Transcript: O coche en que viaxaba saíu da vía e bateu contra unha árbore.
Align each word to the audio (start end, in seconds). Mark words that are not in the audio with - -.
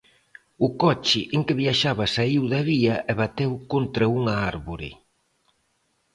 O 0.65 0.67
coche 0.83 1.21
en 1.35 1.41
que 1.47 1.57
viaxaba 1.61 2.05
saíu 2.15 2.43
da 2.53 2.61
vía 2.71 2.95
e 3.11 3.13
bateu 3.21 3.51
contra 3.73 4.05
unha 4.19 4.35
árbore. 4.51 4.89